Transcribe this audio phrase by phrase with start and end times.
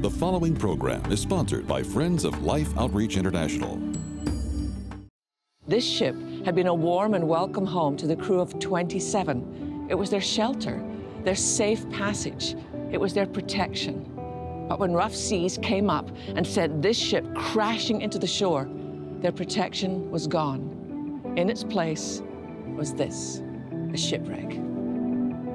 [0.00, 3.82] The following program is sponsored by Friends of Life Outreach International.
[5.66, 9.88] This ship had been a warm and welcome home to the crew of 27.
[9.90, 10.80] It was their shelter,
[11.24, 12.54] their safe passage,
[12.92, 14.08] it was their protection.
[14.68, 18.68] But when rough seas came up and sent this ship crashing into the shore,
[19.20, 21.34] their protection was gone.
[21.36, 22.22] In its place
[22.76, 23.42] was this
[23.92, 24.60] a shipwreck.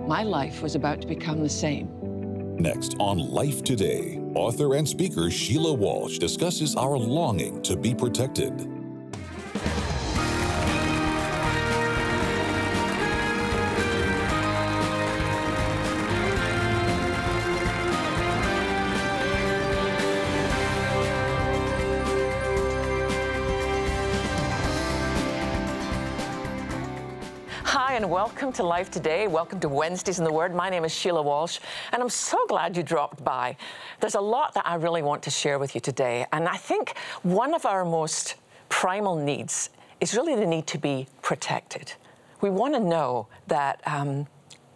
[0.06, 1.88] My life was about to become the same.
[2.58, 8.73] Next on Life Today, author and speaker Sheila Walsh discusses our longing to be protected.
[27.74, 29.26] Hi, and welcome to Life Today.
[29.26, 30.54] Welcome to Wednesdays in the Word.
[30.54, 31.58] My name is Sheila Walsh,
[31.92, 33.58] and I'm so glad you dropped by.
[34.00, 36.96] There's a lot that I really want to share with you today, and I think
[37.24, 38.36] one of our most
[38.70, 41.92] primal needs is really the need to be protected.
[42.42, 43.82] We want to know that.
[43.88, 44.28] Um,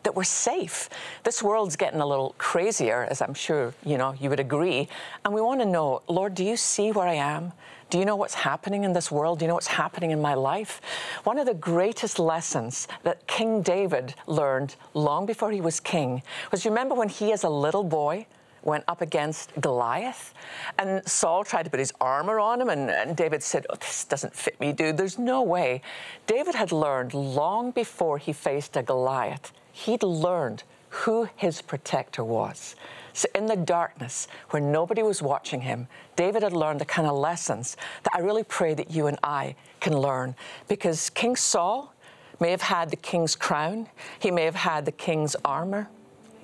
[0.04, 0.88] that we're safe.
[1.26, 4.88] This world's getting a little crazier, as I'm sure you know you would agree.
[5.26, 7.52] And we want to know, Lord, do you see where I am?
[7.90, 9.40] Do you know what's happening in this world?
[9.40, 10.82] Do you know what's happening in my life?
[11.24, 16.22] One of the greatest lessons that King David learned long before he was king
[16.52, 18.26] was you remember when he, as a little boy,
[18.64, 20.34] went up against Goliath.
[20.78, 24.04] And Saul tried to put his armor on him, and, and, David said, Oh, this
[24.04, 24.98] doesn't fit me, dude.
[24.98, 25.82] There's no way.
[26.26, 32.76] David had learned long before he faced a Goliath he'd learned who his protector was.
[33.18, 37.16] So, in the darkness, where nobody was watching him, David had learned the kind of
[37.16, 40.36] lessons that I really pray that you and I can learn.
[40.68, 41.96] Because King Saul
[42.40, 45.90] may have had the king's crown, he may have had the king's armor,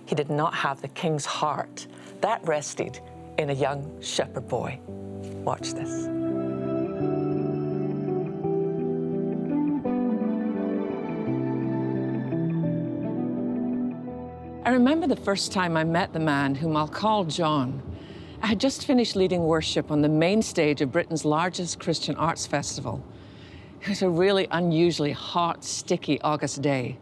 [0.08, 1.86] he did not have the king's heart.
[2.22, 3.00] That rested
[3.38, 4.80] in a young shepherd boy.
[5.46, 6.23] Watch this.
[14.66, 17.84] I remember the first time I met the man whom I'll call John.
[18.42, 22.48] I had just finished leading worship on the main stage of Britain's largest Christian arts
[22.48, 23.04] festival.
[23.82, 26.98] It was a really unusually hot, sticky August day.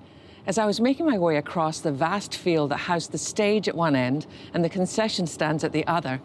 [0.47, 3.75] As I was making my way across the vast field that housed the stage at
[3.75, 6.19] one end and the concession stands at the other,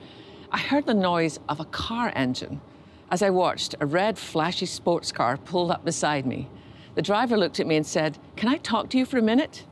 [0.50, 2.62] I heard the noise of a car engine.
[3.10, 6.48] As I watched, a red, flashy sports car pulled up beside me.
[6.94, 9.66] The driver looked at me and said, Can I talk to you for a minute?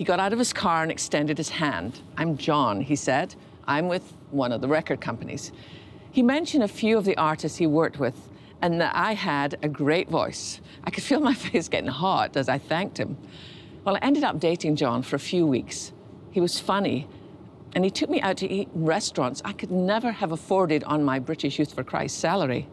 [0.00, 2.00] He got out of his car and extended his hand.
[2.16, 3.34] I'm John, he said.
[3.66, 5.52] I'm with one of the record companies.
[6.10, 8.14] He mentioned a few of the artists he worked with
[8.62, 10.62] and that I had a great voice.
[10.84, 13.18] I could feel my face getting hot as I thanked him.
[13.84, 15.92] Well, I ended up dating John for a few weeks.
[16.30, 17.06] He was funny,
[17.74, 21.04] and he took me out to eat in restaurants I could never have afforded on
[21.04, 22.66] my British Youth for Christ salary.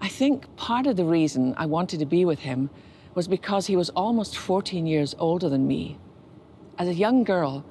[0.00, 2.70] I think part of the reason I wanted to be with him
[3.16, 5.98] was because he was almost 14 years older than me.
[6.76, 7.64] As a young girl,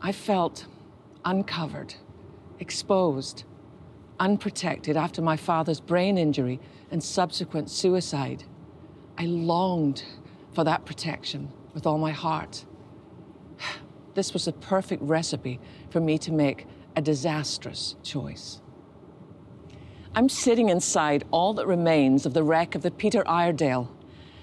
[0.00, 0.66] I felt
[1.26, 1.94] uncovered,
[2.58, 3.44] exposed,
[4.18, 6.58] unprotected after my father's brain injury
[6.90, 8.44] and subsequent suicide.
[9.18, 10.04] I longed
[10.54, 12.64] for that protection with all my heart.
[14.12, 18.60] This was the perfect recipe for me to make a disastrous choice.
[20.16, 23.88] I'm sitting inside all that remains of the wreck of the Peter Iredale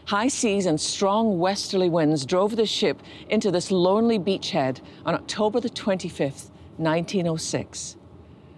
[0.08, 5.60] High seas and strong westerly winds drove the ship into this lonely beachhead on October
[5.60, 7.98] the 25th, 1906.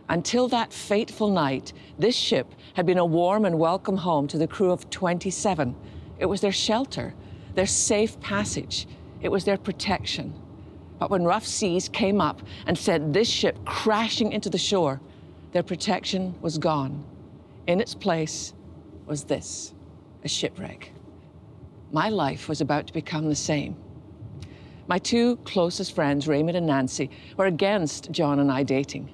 [0.10, 4.46] Until that fateful night, this ship had been a warm and welcome home to the
[4.46, 5.76] crew of 27.
[6.20, 7.16] It was their shelter,
[7.56, 8.88] their safe passage,
[9.20, 10.40] it was their protection.
[11.00, 15.02] But when rough seas came up and sent this ship crashing into the shore,
[15.54, 17.04] their protection was gone.
[17.66, 18.54] In its place
[19.08, 19.74] was this
[20.24, 20.92] a shipwreck
[21.92, 23.76] my life was about to become the same.
[24.88, 29.14] My two closest friends, Raymond and Nancy, were against John and I dating.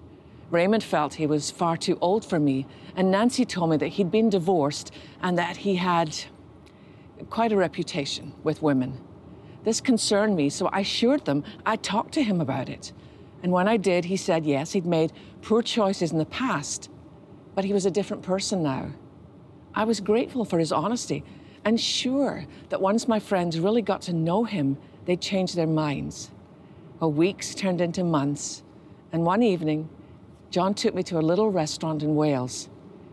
[0.51, 4.11] Raymond felt he was far too old for me, and Nancy told me that he'd
[4.11, 4.91] been divorced
[5.21, 6.15] and that he had
[7.29, 9.01] quite a reputation with women.
[9.63, 12.93] This concerned me, so I assured them I'd talk to him about it.
[13.41, 15.11] And when I did, he said yes, he'd made
[15.41, 16.89] poor choices in the past,
[17.53, 18.91] but he was a different person now.
[19.73, 21.23] I was grateful for his honesty
[21.65, 26.29] and sure that once my friends really got to know him, they'd change their minds.
[26.99, 28.63] Well, weeks turned into months,
[29.11, 29.89] and one evening,
[30.51, 32.69] John took me to a little restaurant in Wales.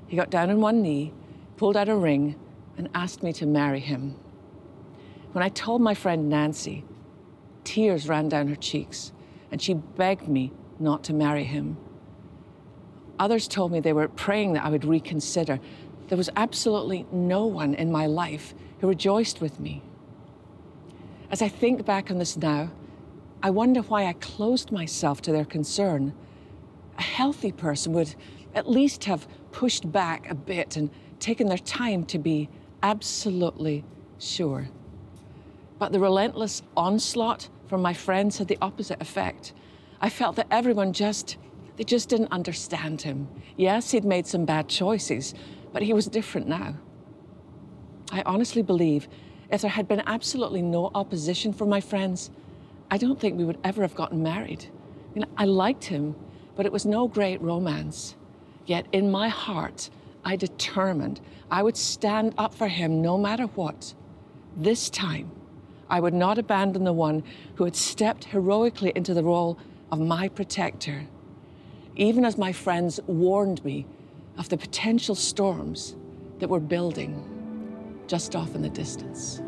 [0.07, 1.13] He got down on one knee,
[1.57, 2.37] pulled out a ring,
[2.77, 4.17] and asked me to marry him.
[5.33, 6.85] When I told my friend Nancy,
[7.65, 9.13] tears ran down her cheeks,
[9.51, 11.79] and she begged me not to marry him.
[13.19, 15.61] Others told me they were praying that I would reconsider.
[16.09, 19.83] There was absolutely no one in my life who rejoiced with me.
[21.31, 22.71] As I think back on this now,
[23.43, 26.13] I wonder why I closed myself to their concern.
[26.99, 28.15] A healthy person would
[28.55, 32.49] at least have pushed back a bit and taken their time to be
[32.83, 33.85] absolutely
[34.19, 34.69] sure.
[35.79, 39.55] But the relentless onslaught from my friends had the opposite effect.
[40.01, 41.39] I felt that everyone just,
[41.77, 43.29] they just didn't understand him.
[43.57, 45.35] Yes, he'd made some bad choices,
[45.73, 46.75] but he was different now.
[48.11, 49.09] I honestly believe
[49.51, 52.31] if there had been absolutely no opposition from my friends,
[52.91, 54.67] I don't think we would ever have gotten married.
[55.11, 56.15] I, mean, I liked him,
[56.57, 58.17] but it was no great romance.
[58.67, 59.91] Yet in my heart,
[60.25, 61.21] I determined
[61.51, 63.95] I would stand up for him no matter what.
[64.57, 65.31] This time,
[65.89, 67.23] I would not abandon the one
[67.57, 69.59] who had stepped heroically into the role
[69.91, 71.07] of my protector,
[71.97, 73.87] even as my friends warned me
[74.39, 75.97] of the potential storms
[76.39, 79.41] that were building just off in the distance.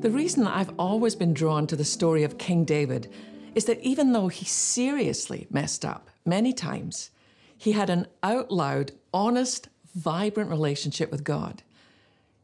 [0.00, 3.12] The reason I've always been drawn to the story of King David
[3.54, 7.10] is that even though he seriously messed up many times,
[7.56, 11.62] he had an out loud, honest, vibrant relationship with God.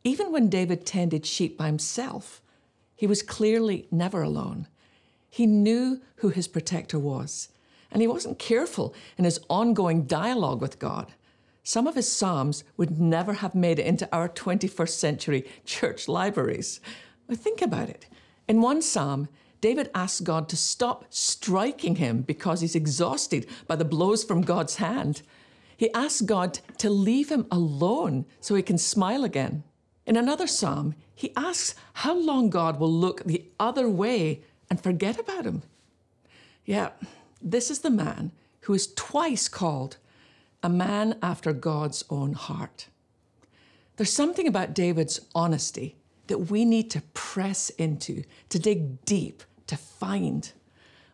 [0.04, 2.42] Even when David tended sheep by himself,
[2.94, 4.68] he was clearly never alone.
[5.28, 7.48] He knew who his protector was,
[7.90, 11.12] and he wasn't careful in his ongoing dialogue with God.
[11.62, 16.80] Some of his Psalms would never have made it into our 21st century church libraries.
[17.26, 18.06] But Think about it.
[18.48, 19.28] In one psalm,
[19.60, 24.76] David asks God to stop striking him because he's exhausted by the blows from God's
[24.76, 25.22] hand.
[25.76, 29.64] He asks God to leave him alone so he can smile again.
[30.06, 35.18] In another psalm, he asks how long God will look the other way and forget
[35.18, 35.62] about him.
[36.64, 36.90] Yeah,
[37.42, 38.32] this is the man
[38.62, 39.96] who is twice called
[40.62, 42.88] a man after God's own heart.
[43.96, 49.76] There's something about David's honesty that we need to press into, to dig deep, to
[49.76, 50.52] find.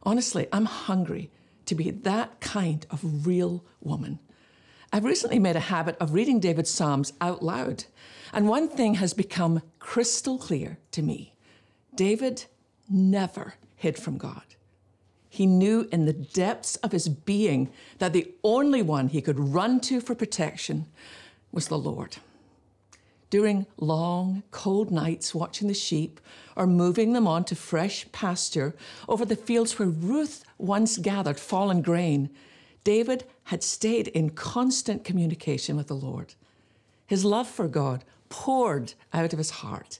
[0.03, 1.31] Honestly, I'm hungry
[1.67, 4.19] to be that kind of real woman.
[4.93, 7.85] I've recently made a habit of reading David's Psalms out loud,
[8.33, 11.35] and one thing has become crystal clear to me
[11.95, 12.45] David
[12.89, 14.43] never hid from God.
[15.29, 19.81] He knew in the depths of his being that the only one he could run
[19.81, 20.87] to for protection
[21.53, 22.19] was the Lord
[23.33, 26.21] during long, cold nights watching the sheep
[26.55, 28.75] or moving them on to fresh pasture
[29.09, 32.29] over the fields where Ruth once gathered fallen grain,
[32.85, 36.35] David had stayed in constant communication with the Lord.
[37.07, 39.99] His love for God poured out of his heart.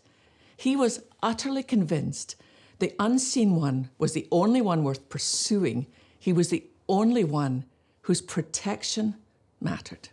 [0.55, 2.37] He was utterly convinced
[2.81, 5.87] the unseen one was the only one worth pursuing.
[6.19, 7.65] He was the only one
[8.03, 9.15] whose protection
[9.59, 10.11] mattered.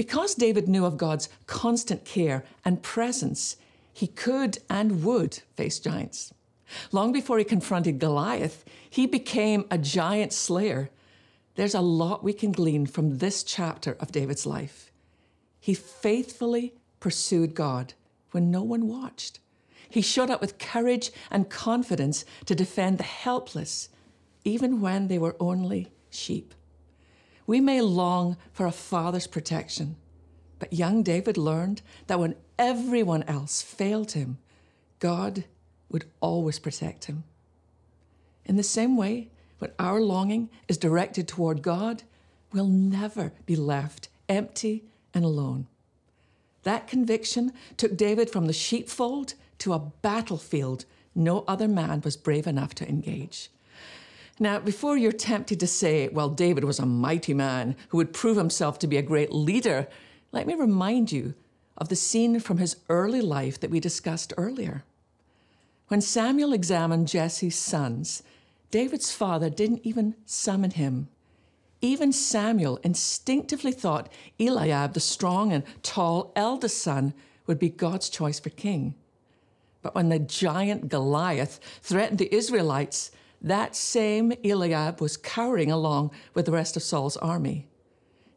[0.00, 3.56] Because David knew of God's constant care and presence,
[3.92, 6.32] he could and would face giants.
[6.90, 10.88] Long before he confronted Goliath, he became a giant slayer.
[11.56, 14.90] There's a lot we can glean from this chapter of David's life.
[15.60, 17.92] He faithfully pursued God
[18.30, 19.38] when no one watched.
[19.90, 23.90] He showed up with courage and confidence to defend the helpless,
[24.44, 26.54] even when they were only sheep.
[27.50, 29.96] We may long for a father's protection,
[30.60, 34.38] but young David learned that when everyone else failed him,
[35.00, 35.42] God
[35.90, 37.24] would always protect him.
[38.44, 42.04] In the same way, when our longing is directed toward God,
[42.52, 45.66] we'll never be left empty and alone.
[46.62, 50.84] That conviction took David from the sheepfold to a battlefield
[51.16, 53.50] no other man was brave enough to engage.
[54.42, 58.38] Now, before you're tempted to say, well, David was a mighty man who would prove
[58.38, 59.86] himself to be a great leader,
[60.32, 61.34] let me remind you
[61.76, 64.82] of the scene from his early life that we discussed earlier.
[65.88, 68.22] When Samuel examined Jesse's sons,
[68.70, 71.08] David's father didn't even summon him.
[71.82, 77.12] Even Samuel instinctively thought Eliab, the strong and tall eldest son,
[77.46, 78.94] would be God's choice for king.
[79.82, 86.46] But when the giant Goliath threatened the Israelites, that same Eliab was cowering along with
[86.46, 87.68] the rest of Saul's army.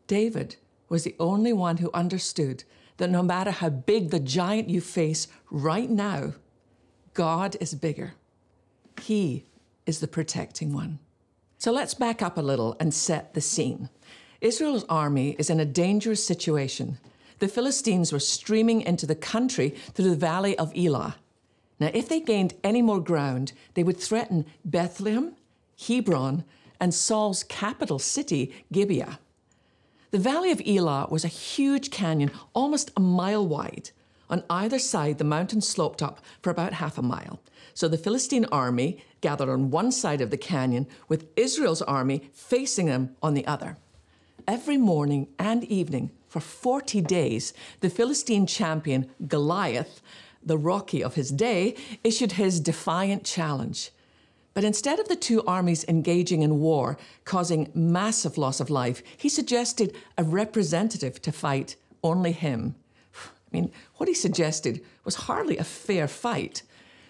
[0.07, 0.55] David
[0.89, 2.63] was the only one who understood
[2.97, 6.33] that no matter how big the giant you face right now,
[7.13, 8.13] God is bigger.
[9.01, 9.45] He
[9.85, 10.99] is the protecting one.
[11.57, 13.89] So let's back up a little and set the scene.
[14.41, 16.97] Israel's army is in a dangerous situation.
[17.39, 21.15] The Philistines were streaming into the country through the valley of Elah.
[21.83, 25.35] Now, if they gained any more ground, they would threaten Bethlehem,
[25.85, 26.45] Hebron,
[26.79, 29.19] and Saul's capital city, Gibeah.
[30.11, 33.89] The valley of Elah was a huge canyon, almost a mile wide.
[34.29, 37.41] On either side, the mountain sloped up for about half a mile.
[37.73, 42.85] So the Philistine army gathered on one side of the canyon, with Israel's army facing
[42.85, 43.75] them on the other.
[44.47, 50.01] Every morning and evening, for 40 days, the Philistine champion Goliath,
[50.45, 53.91] the Rocky of his day, issued his defiant challenge.
[54.53, 59.29] But instead of the two armies engaging in war, causing massive loss of life, he
[59.29, 62.75] suggested a representative to fight only him.
[63.15, 66.61] I mean, what he suggested was hardly a fair fight.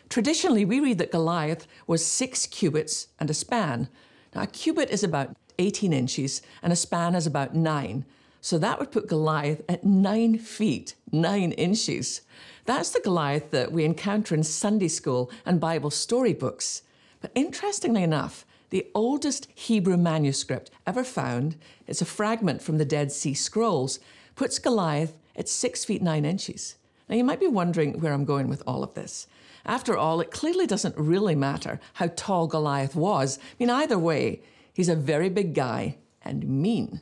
[0.10, 3.90] Traditionally, we read that Goliath was six cubits and a span.
[4.34, 8.06] Now, a cubit is about 18 inches and a span is about nine.
[8.40, 12.22] So that would put Goliath at nine feet, nine inches.
[12.66, 16.84] That's the Goliath that we encounter in Sunday school and Bible storybooks.
[17.20, 23.12] But interestingly enough, the oldest Hebrew manuscript ever found, it's a fragment from the Dead
[23.12, 24.00] Sea Scrolls,
[24.36, 26.76] puts Goliath at six feet nine inches.
[27.10, 29.28] Now, you might be wondering where I'm going with all of this.
[29.66, 33.38] After all, it clearly doesn't really matter how tall Goliath was.
[33.38, 34.42] I mean, either way,
[34.74, 37.02] he's a very big guy and mean.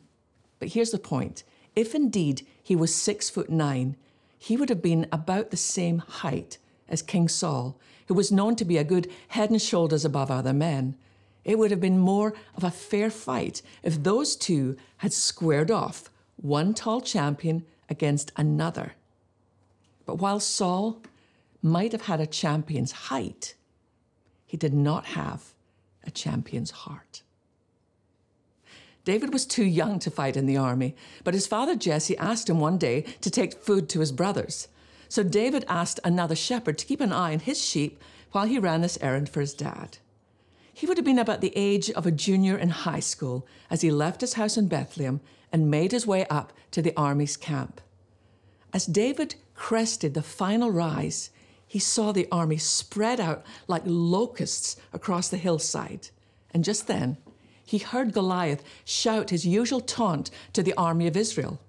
[0.59, 1.43] But here's the point
[1.75, 3.95] if indeed he was six foot nine,
[4.41, 6.57] he would have been about the same height
[6.89, 10.51] as King Saul, who was known to be a good head and shoulders above other
[10.51, 10.95] men.
[11.45, 16.09] It would have been more of a fair fight if those two had squared off,
[16.37, 18.93] one tall champion against another.
[20.07, 21.03] But while Saul
[21.61, 23.53] might have had a champion's height,
[24.47, 25.53] he did not have
[26.03, 27.21] a champion's heart.
[29.03, 32.59] David was too young to fight in the army, but his father Jesse asked him
[32.59, 34.67] one day to take food to his brothers.
[35.09, 38.81] So David asked another shepherd to keep an eye on his sheep while he ran
[38.81, 39.97] this errand for his dad.
[40.73, 43.91] He would have been about the age of a junior in high school as he
[43.91, 45.19] left his house in Bethlehem
[45.51, 47.81] and made his way up to the army's camp.
[48.73, 51.29] As David crested the final rise,
[51.67, 56.09] he saw the army spread out like locusts across the hillside.
[56.53, 57.17] And just then,
[57.71, 61.61] he heard Goliath shout his usual taunt to the army of Israel.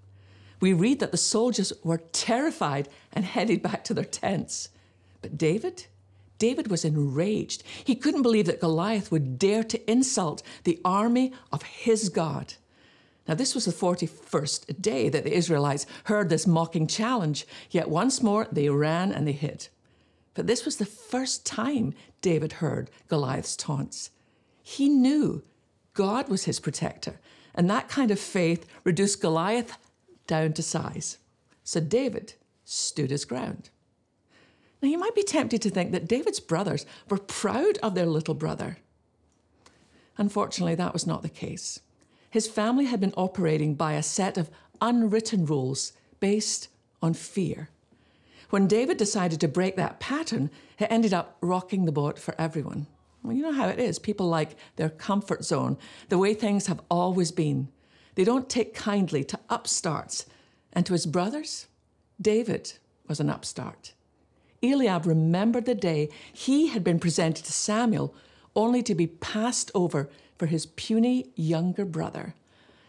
[0.59, 4.68] We read that the soldiers were terrified and headed back to their tents.
[5.21, 5.87] But David?
[6.38, 7.62] David was enraged.
[7.85, 12.54] He couldn't believe that Goliath would dare to insult the army of his God.
[13.28, 18.21] Now, this was the 41st day that the Israelites heard this mocking challenge, yet once
[18.21, 19.68] more they ran and they hid.
[20.35, 24.11] But this was the first time David heard Goliath's taunts.
[24.64, 25.44] He knew
[25.94, 27.20] God was his protector,
[27.54, 29.76] and that kind of faith reduced Goliath
[30.26, 31.18] down to size.
[31.64, 32.34] So David
[32.64, 33.70] stood his ground.
[34.80, 38.34] Now, you might be tempted to think that David's brothers were proud of their little
[38.34, 38.78] brother.
[40.18, 41.80] Unfortunately, that was not the case.
[42.30, 46.68] His family had been operating by a set of unwritten rules based
[47.00, 47.68] on fear.
[48.50, 52.87] When David decided to break that pattern, it ended up rocking the boat for everyone.
[53.22, 53.98] Well, you know how it is.
[53.98, 57.68] People like their comfort zone, the way things have always been.
[58.14, 60.26] They don't take kindly to upstarts.
[60.72, 61.66] And to his brothers,
[62.20, 62.74] David
[63.06, 63.92] was an upstart.
[64.62, 68.14] Eliab remembered the day he had been presented to Samuel
[68.54, 72.34] only to be passed over for his puny younger brother.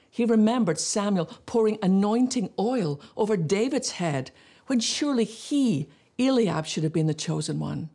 [0.10, 4.32] He remembered Samuel pouring anointing oil over David's head
[4.68, 5.88] when surely he,
[6.20, 7.90] Eliab, should have been the chosen one.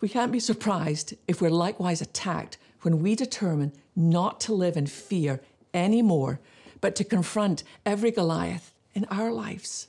[0.00, 4.86] We can't be surprised if we're likewise attacked when we determine not to live in
[4.86, 5.40] fear
[5.74, 6.40] anymore,
[6.80, 9.88] but to confront every Goliath in our lives.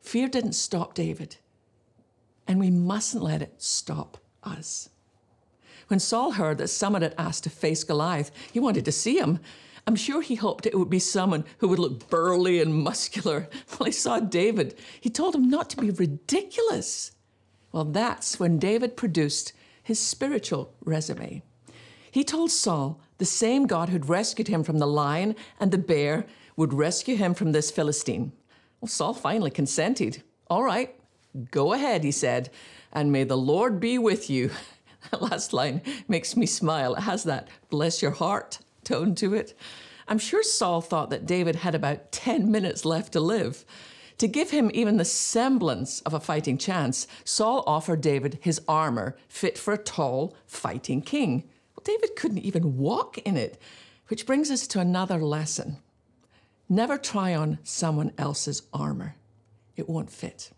[0.00, 1.36] Fear didn't stop David,
[2.48, 4.88] and we mustn't let it stop us.
[5.88, 9.40] When Saul heard that someone had asked to face Goliath, he wanted to see him.
[9.86, 13.48] I'm sure he hoped it would be someone who would look burly and muscular.
[13.78, 14.78] Well, he saw David.
[15.00, 17.12] He told him not to be ridiculous.
[17.72, 21.42] Well, that's when David produced his spiritual resume.
[22.10, 26.26] He told Saul the same God who'd rescued him from the lion and the bear
[26.56, 28.32] would rescue him from this Philistine.
[28.80, 30.22] Well, Saul finally consented.
[30.48, 30.94] All right,
[31.50, 32.50] go ahead, he said,
[32.92, 34.50] and may the Lord be with you.
[35.10, 36.94] That last line makes me smile.
[36.94, 39.58] It has that bless your heart tone to it.
[40.06, 43.64] I'm sure Saul thought that David had about 10 minutes left to live.
[44.20, 49.16] To give him even the semblance of a fighting chance, Saul offered David his armor
[49.28, 51.48] fit for a tall, fighting king.
[51.74, 53.58] Well, David couldn't even walk in it,
[54.08, 55.78] which brings us to another lesson.
[56.68, 59.14] Never try on someone else's armor,
[59.74, 60.50] it won't fit.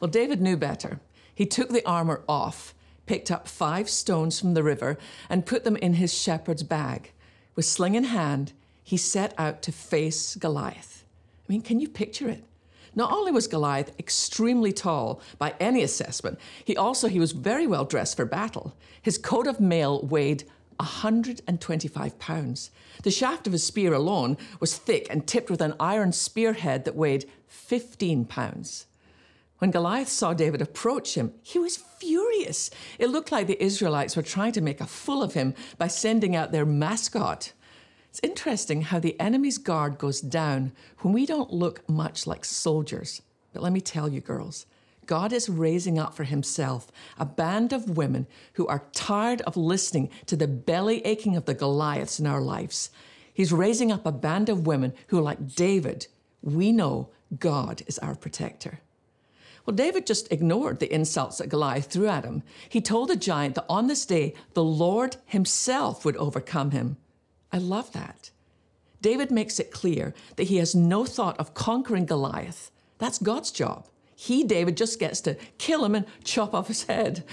[0.00, 0.98] Well, David knew better.
[1.34, 2.72] He took the armor off,
[3.04, 4.96] picked up five stones from the river,
[5.28, 7.12] and put them in his shepherd's bag.
[7.54, 11.04] With sling in hand, he set out to face Goliath.
[11.46, 12.44] I mean, can you picture it?
[12.98, 17.84] Not only was Goliath extremely tall by any assessment, he also he was very well
[17.84, 18.76] dressed for battle.
[19.00, 20.42] His coat of mail weighed
[20.78, 22.72] 125 pounds.
[23.04, 26.96] The shaft of his spear alone was thick and tipped with an iron spearhead that
[26.96, 28.86] weighed 15 pounds.
[29.58, 32.68] When Goliath saw David approach him, he was furious.
[32.98, 36.34] It looked like the Israelites were trying to make a fool of him by sending
[36.34, 37.52] out their mascot.
[38.18, 40.72] It's interesting how the enemy's guard goes down
[41.02, 43.22] when we don't look much like soldiers.
[43.52, 44.66] But let me tell you, girls,
[45.06, 50.10] God is raising up for himself a band of women who are tired of listening
[50.26, 52.90] to the belly aching of the Goliaths in our lives.
[53.32, 56.08] He's raising up a band of women who, like David,
[56.42, 58.80] we know God is our protector.
[59.64, 62.42] Well, David just ignored the insults that Goliath threw at him.
[62.68, 66.96] He told the giant that on this day, the Lord himself would overcome him.
[67.52, 68.30] I love that.
[69.00, 72.70] David makes it clear that he has no thought of conquering Goliath.
[72.98, 73.86] That's God's job.
[74.16, 77.24] He, David, just gets to kill him and chop off his head.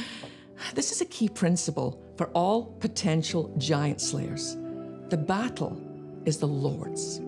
[0.75, 4.55] This is a key principle for all potential giant slayers.
[5.09, 5.81] The battle
[6.25, 7.19] is the Lord's.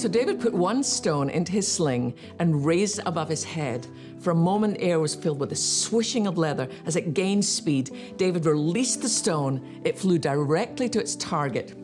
[0.00, 3.86] So David put one stone into his sling and raised it above his head.
[4.20, 6.70] For a moment, the air was filled with a swishing of leather.
[6.86, 9.82] As it gained speed, David released the stone.
[9.84, 11.74] It flew directly to its target,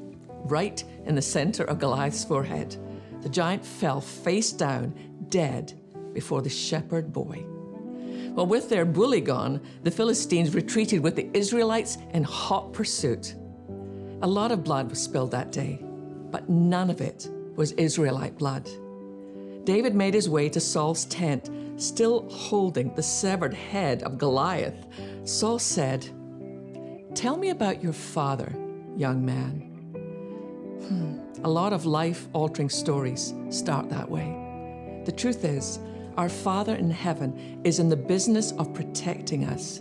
[0.44, 2.74] right in the center of Goliath's forehead.
[3.20, 4.94] The giant fell face down,
[5.28, 5.74] dead,
[6.14, 7.44] before the shepherd boy.
[8.30, 13.34] Well, with their bully gone, the Philistines retreated with the Israelites in hot pursuit.
[14.22, 15.84] A lot of blood was spilled that day,
[16.30, 18.68] but none of it was Israelite blood.
[19.64, 24.86] David made his way to Saul's tent, still holding the severed head of Goliath.
[25.24, 26.08] Saul said,
[27.14, 28.54] Tell me about your father,
[28.96, 29.72] young man.
[30.86, 31.44] Hmm.
[31.44, 35.02] A lot of life altering stories start that way.
[35.04, 35.78] The truth is,
[36.16, 39.80] our Father in heaven is in the business of protecting us.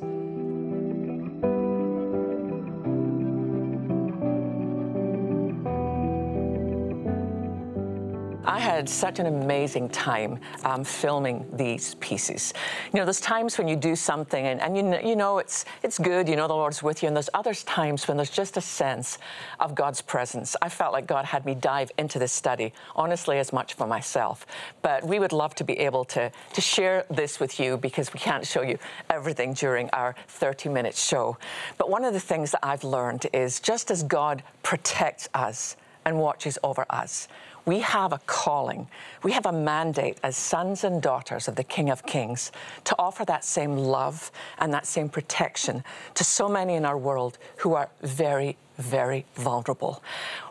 [8.75, 12.53] Had such an amazing time um, filming these pieces.
[12.93, 15.65] You know, there's times when you do something and, and you, know, you know it's,
[15.83, 18.57] it's good, you know the Lord's with you, and there's other times when there's just
[18.57, 19.17] a sense
[19.59, 20.55] of God's presence.
[20.61, 24.45] I felt like God had me dive into this study, honestly, as much for myself.
[24.81, 28.19] But we would love to be able to, to share this with you because we
[28.19, 28.77] can't show you
[29.09, 31.37] everything during our 30 minute show.
[31.77, 36.19] But one of the things that I've learned is just as God protects us and
[36.19, 37.27] watches over us,
[37.65, 38.87] we have a calling,
[39.23, 42.51] we have a mandate as sons and daughters of the King of Kings
[42.83, 47.37] to offer that same love and that same protection to so many in our world
[47.57, 50.03] who are very, very vulnerable.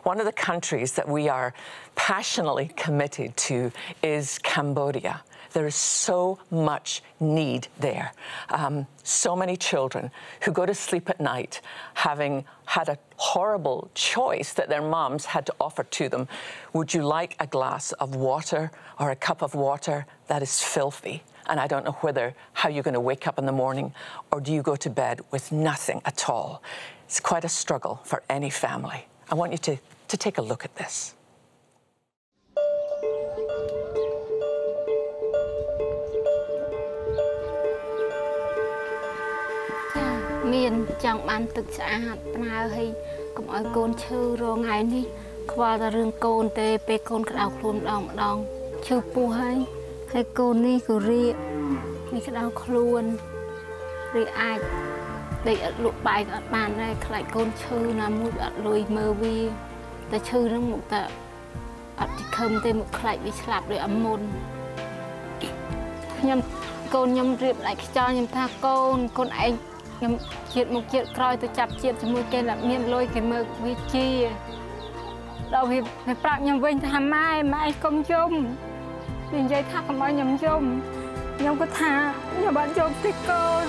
[0.03, 1.53] One of the countries that we are
[1.95, 3.71] passionately committed to
[4.03, 5.21] is Cambodia.
[5.55, 8.11] There is so much need there.
[8.49, 11.61] Um, so many children who go to sleep at night
[11.93, 16.27] having had a horrible choice that their moms had to offer to them.
[16.73, 21.23] Would you like a glass of water or a cup of water that is filthy?
[21.47, 23.93] And I don't know whether how you're going to wake up in the morning
[24.33, 26.61] or do you go to bed with nothing at all.
[27.05, 29.07] It's quite a struggle for any family.
[29.31, 29.77] I want you to,
[30.09, 31.15] to take a look at this.
[40.55, 42.89] មានចង់បានទឹកស្អាតផ្នើឲ្យ
[43.35, 45.05] កុំឲ្យកូនឈឺរងថ្ងៃនេះ
[45.51, 48.37] ខ្វល់តែរឿងកូនទេពេលកូនក្តៅខ្លួនម្ដងម្ដង
[48.85, 49.57] ឈឺពោះហើយ
[50.13, 51.35] ហើយកូននេះក៏រៀក
[52.13, 53.03] នេះក្តៅខ្លួន
[54.15, 54.59] រៀកអាច
[55.47, 59.37] ដេកអត់លក់បាយក៏អត់បានដែរខ្លាចកូនឈឺណាមួយអត់លុយមើលវា
[60.11, 61.01] តែឈឺហ្នឹងមកតែ
[61.99, 64.21] អត់ទីខឹមទេមកខ្លាចវាស្លាប់ដោយអមុន
[66.19, 66.39] ខ្ញុំ
[66.93, 69.53] កូនខ្ញុំរៀប lại ខ្យល់ខ្ញុំថាកូនកូនឯង
[69.97, 70.13] ខ្ញុំ
[70.53, 74.07] ជាតិមុខជាតិក្រោយទៅចាប់ជាតិជាមួយគេដែលមានលុយគេមើលវាជា
[75.53, 75.77] ដល់វា
[76.07, 78.31] វាប្រាប់ខ្ញុំវិញថាម៉ែម៉ែកុំយំ
[79.31, 80.63] វានិយាយថាកុំឲ្យខ្ញុំយំ
[81.37, 81.93] ខ្ញុំក៏ថា
[82.33, 83.67] ខ្ញុំបានយំពីកូន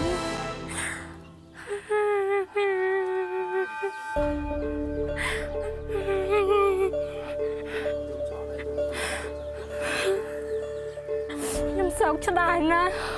[11.71, 13.16] ខ្ញុំសោកស្ដាយណាស់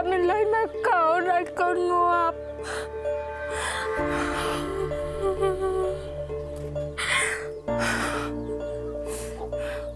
[0.00, 2.36] ខ្ញុំបានមានលេងមកកូនឲ្យកូនងាប់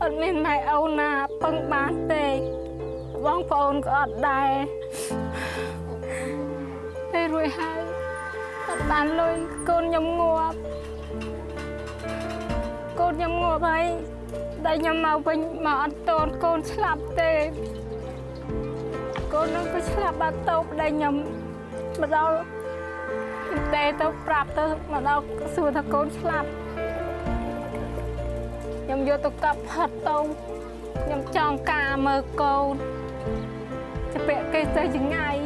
[0.01, 1.11] អត់មានម៉ែអូនណា
[1.43, 2.27] ពឹងបានទេ
[3.25, 4.51] បងប្អូនក៏អត់ដែរ
[7.13, 7.81] ពេលរួចហើយ
[8.69, 9.35] អត់បានលុយ
[9.69, 10.57] កូនខ្ញុំងាប់
[13.01, 13.85] កូនខ្ញុំងាប់ហើយ
[14.67, 17.33] ដែលខ្ញុំមកវិញមកអត់តន់កូនស្លាប់ទេ
[19.34, 21.16] កូននឹងក៏ស្លាប់បាត់ទៅប្តីខ្ញុំ
[22.02, 22.36] មកដល់
[23.74, 25.24] តែទៅប្រាប់ទៅមកដល់
[25.56, 26.50] សួរថាកូនស្លាប់
[28.84, 30.18] ខ្ញុំយកទៅកាប់ផាត់ទៅ
[31.04, 32.74] ខ្ញុំចង់ការមើលកូន
[34.14, 35.38] จะពាក់គេទៅចងាយ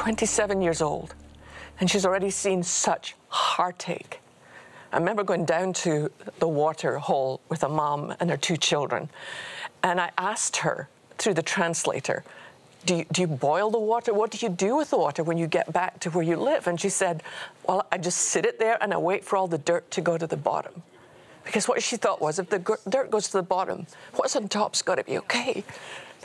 [0.00, 1.14] 27 years old,
[1.78, 4.20] and she's already seen such heartache.
[4.91, 9.09] I remember going down to the water hole with a mom and her two children,
[9.83, 12.23] and I asked her through the translator,
[12.85, 14.13] do you, do you boil the water?
[14.13, 16.67] What do you do with the water when you get back to where you live?
[16.67, 17.23] And she said,
[17.67, 20.17] Well, I just sit it there and I wait for all the dirt to go
[20.17, 20.83] to the bottom.
[21.43, 24.81] Because what she thought was if the dirt goes to the bottom, what's on top's
[24.81, 25.63] got to be okay.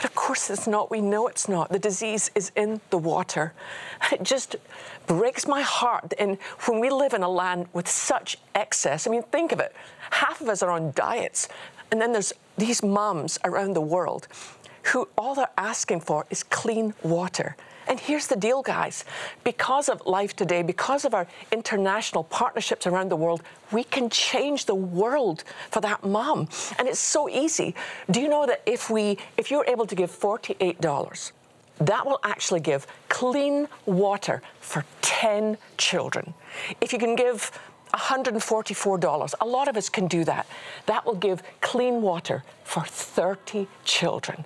[0.01, 0.91] But of course it's not.
[0.91, 1.69] We know it's not.
[1.69, 3.53] The disease is in the water.
[4.11, 4.57] It just
[5.07, 6.15] breaks my heart.
[6.19, 9.77] And when we live in a land with such excess, I mean, think of it.
[10.11, 11.49] Half of us are on diets.
[11.93, 14.27] And then there's these mums around the world
[14.85, 17.55] who all they're asking for is clean water.
[17.89, 19.05] And here's the deal, guys.
[19.45, 24.67] Because of Life Today, because of our international partnerships around the world, we can change
[24.67, 26.49] the world for that mom.
[26.79, 27.75] And it's so easy.
[28.11, 31.33] Do you know that if we if you're able to give $48,
[31.81, 36.35] that will actually give clean water for 10 children.
[36.81, 37.51] If you can give
[37.93, 39.35] $144.
[39.41, 40.47] A lot of us can do that.
[40.87, 44.45] That will give clean water for 30 children.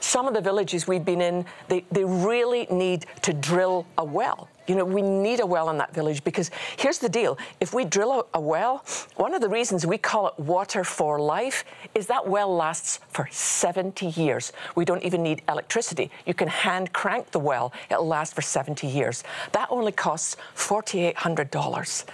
[0.00, 4.48] Some of the villages we've been in, they, they really need to drill a well.
[4.66, 7.36] You know, we need a well in that village because here's the deal.
[7.60, 8.84] If we drill a, a, well,
[9.16, 13.28] one of the reasons we call it water for life is that well lasts for
[13.30, 14.52] 70 years.
[14.74, 16.10] We don't even need electricity.
[16.26, 19.24] You can hand crank the well, it'll last for 70 years.
[19.52, 22.04] That only costs $4,800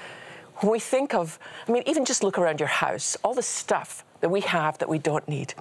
[0.61, 4.05] when we think of, I mean, even just look around your house, all the stuff
[4.21, 5.55] that we have that we don't need.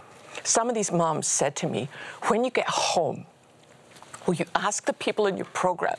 [0.43, 1.89] Some of these moms said to me,
[2.23, 3.25] when you get home,
[4.25, 5.97] will you ask the people in your program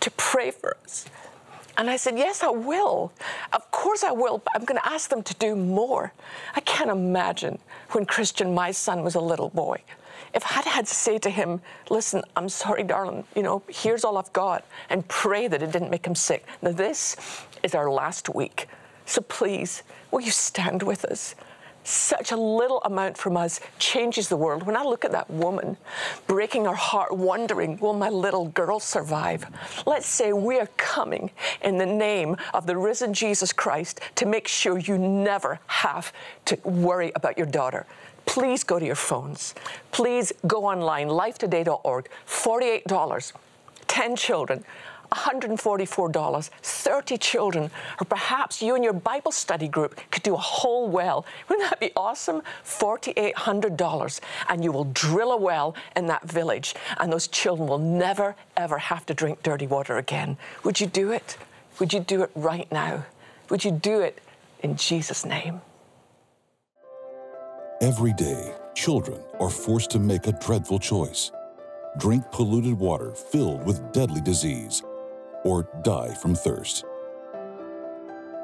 [0.00, 1.06] to pray for us?
[1.76, 3.12] And I said, Yes, I will.
[3.52, 6.12] Of course I will, but I'm going to ask them to do more.
[6.54, 7.58] I can't imagine
[7.92, 9.80] when Christian, my son, was a little boy.
[10.34, 14.18] If I'd had to say to him, Listen, I'm sorry, darling, you know, here's all
[14.18, 16.44] I've got, and pray that it didn't make him sick.
[16.60, 17.16] Now, this
[17.62, 18.68] is our last week.
[19.06, 21.34] So please, will you stand with us?
[21.82, 24.64] Such a little amount from us changes the world.
[24.64, 25.78] When I look at that woman
[26.26, 29.46] breaking her heart, wondering, will my little girl survive?
[29.86, 31.30] Let's say we are coming
[31.62, 36.12] in the name of the risen Jesus Christ to make sure you never have
[36.44, 37.86] to worry about your daughter.
[38.26, 39.54] Please go to your phones.
[39.90, 42.08] Please go online, lifetoday.org.
[42.28, 43.32] $48,
[43.88, 44.64] 10 children.
[45.10, 47.70] $144, 30 children,
[48.00, 51.24] or perhaps you and your Bible study group could do a whole well.
[51.48, 52.42] Wouldn't that be awesome?
[52.64, 58.36] $4,800, and you will drill a well in that village, and those children will never,
[58.56, 60.36] ever have to drink dirty water again.
[60.64, 61.36] Would you do it?
[61.78, 63.04] Would you do it right now?
[63.48, 64.20] Would you do it
[64.60, 65.60] in Jesus' name?
[67.80, 71.32] Every day, children are forced to make a dreadful choice
[71.98, 74.82] drink polluted water filled with deadly disease
[75.44, 76.84] or die from thirst.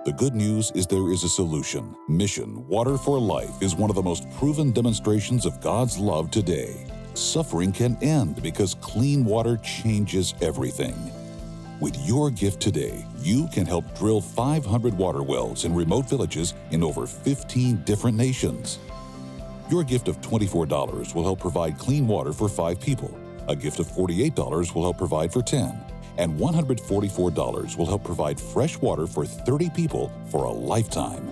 [0.07, 1.93] The good news is there is a solution.
[2.09, 6.87] Mission Water for Life is one of the most proven demonstrations of God's love today.
[7.15, 10.95] Suffering can end because clean water changes everything.
[11.81, 16.85] With your gift today, you can help drill 500 water wells in remote villages in
[16.85, 18.79] over 15 different nations.
[19.71, 23.19] Your gift of $24 will help provide clean water for five people.
[23.49, 25.86] A gift of $48 will help provide for 10
[26.19, 31.31] and $144 will help provide fresh water for 30 people for a lifetime.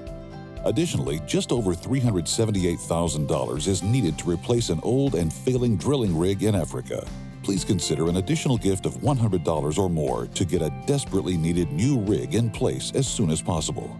[0.64, 6.54] Additionally, just over $378,000 is needed to replace an old and failing drilling rig in
[6.54, 7.06] Africa.
[7.42, 12.00] Please consider an additional gift of $100 or more to get a desperately needed new
[12.00, 13.94] rig in place as soon as possible.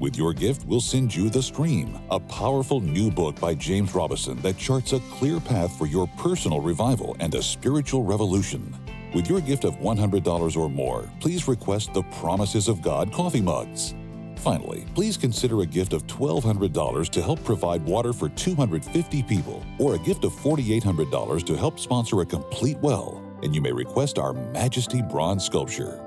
[0.00, 4.36] With your gift, we'll send you The Stream, a powerful new book by James Robison
[4.42, 8.74] that charts a clear path for your personal revival and a spiritual revolution.
[9.14, 13.94] With your gift of $100 or more, please request the Promises of God coffee mugs.
[14.38, 19.94] Finally, please consider a gift of $1,200 to help provide water for 250 people, or
[19.94, 24.32] a gift of $4,800 to help sponsor a complete well, and you may request our
[24.32, 26.00] Majesty Bronze Sculpture.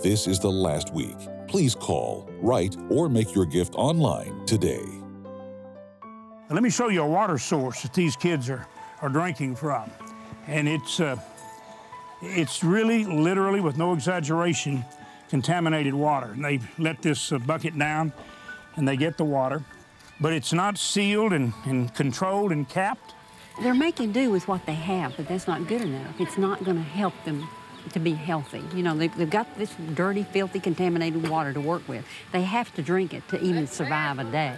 [0.00, 1.16] This is the last week.
[1.48, 4.84] Please call, write, or make your gift online today.
[6.50, 8.64] Let me show you a water source that these kids are,
[9.02, 9.90] are drinking from.
[10.46, 11.16] And it's, uh,
[12.24, 14.84] it's really, literally, with no exaggeration,
[15.28, 16.32] contaminated water.
[16.32, 18.12] And they let this uh, bucket down
[18.76, 19.62] and they get the water.
[20.20, 23.14] But it's not sealed and, and controlled and capped.
[23.62, 26.20] They're making do with what they have, but that's not good enough.
[26.20, 27.46] It's not going to help them
[27.92, 28.62] to be healthy.
[28.74, 32.04] You know, they've, they've, got this dirty, filthy, contaminated water to work with.
[32.32, 34.56] They have to drink it to even survive a day.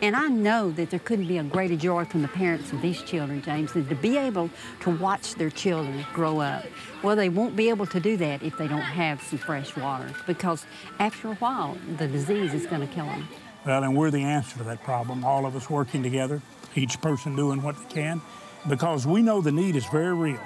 [0.00, 3.02] And I know that there couldn't be a greater joy from the parents of these
[3.02, 6.64] children, James, than to be able to watch their children grow up.
[7.02, 10.10] Well, they won't be able to do that if they don't have some fresh water
[10.26, 10.64] because
[10.98, 13.28] after a while, the disease is going to kill them.
[13.64, 16.42] Well, and we're the answer to that problem, all of us working together,
[16.74, 18.20] each person doing what they can,
[18.68, 20.40] because we know the need is very real.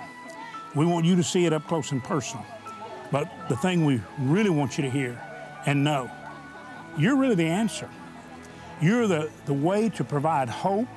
[0.75, 2.45] We want you to see it up close and personal.
[3.11, 5.21] But the thing we really want you to hear
[5.67, 6.11] and know,
[6.97, 7.89] you're really the answer.
[8.81, 10.89] You're the, the way to provide hope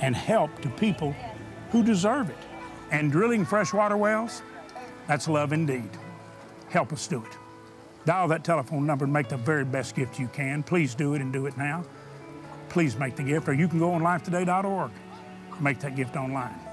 [0.00, 1.14] and help to people
[1.70, 2.36] who deserve it.
[2.90, 4.42] And drilling freshwater wells,
[5.06, 5.90] that's love indeed.
[6.68, 7.36] Help us do it.
[8.04, 10.62] Dial that telephone number and make the very best gift you can.
[10.62, 11.84] Please do it and do it now.
[12.68, 14.90] Please make the gift, or you can go on lifetoday.org.
[15.60, 16.67] Make that gift online.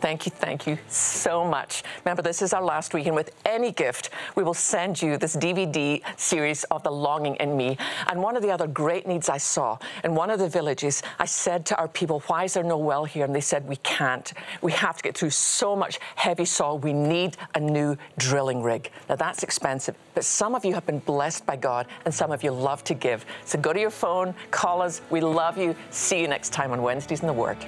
[0.00, 1.82] Thank you, thank you so much.
[2.06, 5.36] Remember, this is our last week, and with any gift, we will send you this
[5.36, 7.76] DVD series of The Longing in Me.
[8.08, 11.26] And one of the other great needs I saw in one of the villages, I
[11.26, 13.26] said to our people, Why is there no well here?
[13.26, 14.32] And they said, We can't.
[14.62, 16.78] We have to get through so much heavy soil.
[16.78, 18.90] We need a new drilling rig.
[19.10, 22.42] Now, that's expensive, but some of you have been blessed by God, and some of
[22.42, 23.26] you love to give.
[23.44, 25.02] So go to your phone, call us.
[25.10, 25.76] We love you.
[25.90, 27.58] See you next time on Wednesdays in the Word.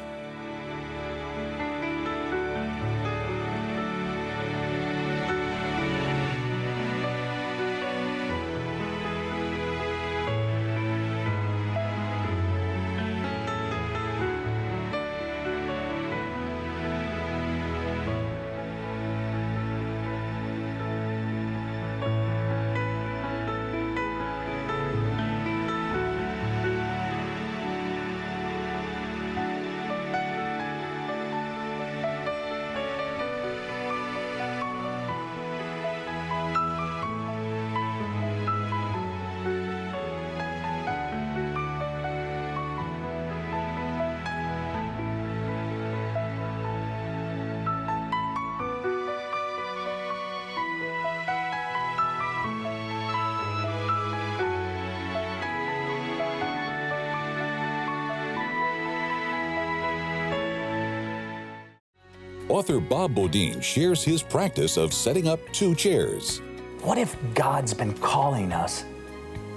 [62.53, 66.43] Author Bob Beaudine shares his practice of setting up two chairs.
[66.83, 68.85] What if God's been calling us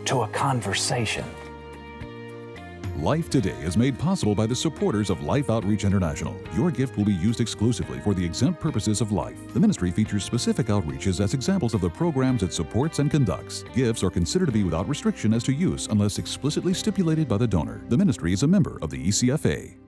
[0.05, 1.25] to a conversation?
[2.97, 6.39] Life Today is made possible by the supporters of Life Outreach International.
[6.55, 9.53] Your gift will be used exclusively for the exempt purposes of life.
[9.53, 13.65] The ministry features specific outreaches as examples of the programs it supports and conducts.
[13.75, 17.47] Gifts are considered to be without restriction as to use unless explicitly stipulated by the
[17.47, 17.81] donor.
[17.89, 19.85] The ministry is a member of the ECFA.